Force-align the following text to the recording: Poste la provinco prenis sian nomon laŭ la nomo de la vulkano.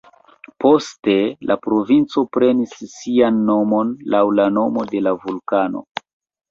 Poste 0.63 1.17
la 1.51 1.57
provinco 1.67 2.25
prenis 2.39 2.73
sian 2.95 3.39
nomon 3.53 3.93
laŭ 4.17 4.27
la 4.41 4.51
nomo 4.59 4.89
de 4.95 5.09
la 5.11 5.19
vulkano. 5.27 5.89